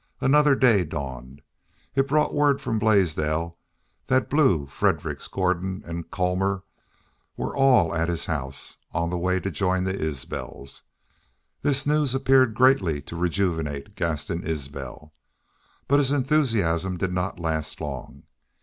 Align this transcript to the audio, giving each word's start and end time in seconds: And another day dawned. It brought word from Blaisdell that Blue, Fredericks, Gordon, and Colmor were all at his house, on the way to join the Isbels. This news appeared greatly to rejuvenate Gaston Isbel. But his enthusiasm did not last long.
And 0.19 0.31
another 0.31 0.55
day 0.55 0.83
dawned. 0.83 1.43
It 1.93 2.07
brought 2.07 2.33
word 2.33 2.59
from 2.59 2.79
Blaisdell 2.79 3.55
that 4.07 4.31
Blue, 4.31 4.65
Fredericks, 4.65 5.27
Gordon, 5.27 5.83
and 5.85 6.09
Colmor 6.09 6.63
were 7.37 7.55
all 7.55 7.93
at 7.93 8.09
his 8.09 8.25
house, 8.25 8.77
on 8.93 9.11
the 9.11 9.17
way 9.19 9.39
to 9.39 9.51
join 9.51 9.83
the 9.83 9.93
Isbels. 9.93 10.81
This 11.61 11.85
news 11.85 12.15
appeared 12.15 12.55
greatly 12.55 12.99
to 13.03 13.15
rejuvenate 13.15 13.93
Gaston 13.93 14.41
Isbel. 14.43 15.13
But 15.87 15.99
his 15.99 16.09
enthusiasm 16.11 16.97
did 16.97 17.13
not 17.13 17.37
last 17.39 17.79
long. 17.79 18.23